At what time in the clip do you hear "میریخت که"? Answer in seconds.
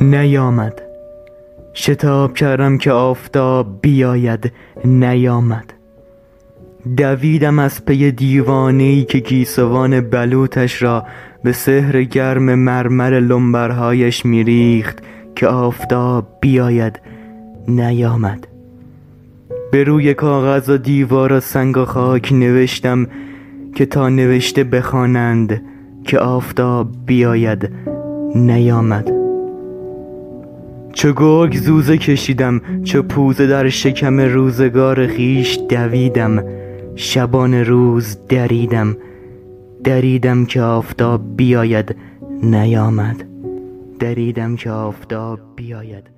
14.26-15.46